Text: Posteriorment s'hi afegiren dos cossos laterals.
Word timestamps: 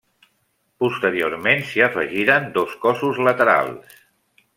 Posteriorment 0.83 1.61
s'hi 1.67 1.83
afegiren 1.89 2.47
dos 2.57 2.73
cossos 2.87 3.21
laterals. 3.29 4.01